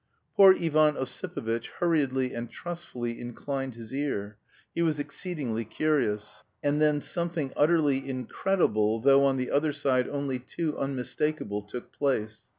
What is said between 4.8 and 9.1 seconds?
was exceedingly curious. And then something utterly incredible,